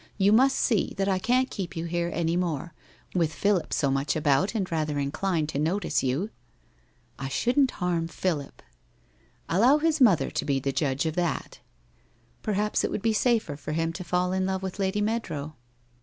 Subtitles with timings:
[0.17, 2.73] You must see that I can't keep you here any more,
[3.13, 6.31] with Philip so much about and rather inclined to notice you?''
[7.19, 8.63] I shouldn't harm Philip.''
[9.57, 11.59] Allow his mother to be the judge of that.''
[12.41, 15.53] Perhaps it would be safer for him to fall in love with' Lady Meadrow